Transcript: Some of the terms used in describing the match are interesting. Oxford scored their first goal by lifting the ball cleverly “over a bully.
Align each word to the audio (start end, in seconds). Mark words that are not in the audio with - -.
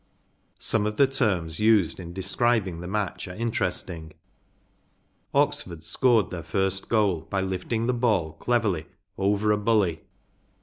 Some 0.57 0.87
of 0.87 0.97
the 0.97 1.05
terms 1.05 1.59
used 1.59 1.99
in 1.99 2.11
describing 2.11 2.81
the 2.81 2.87
match 2.87 3.27
are 3.27 3.35
interesting. 3.35 4.13
Oxford 5.31 5.83
scored 5.83 6.31
their 6.31 6.41
first 6.41 6.89
goal 6.89 7.27
by 7.29 7.41
lifting 7.41 7.85
the 7.85 7.93
ball 7.93 8.31
cleverly 8.33 8.87
“over 9.19 9.51
a 9.51 9.57
bully. 9.59 10.01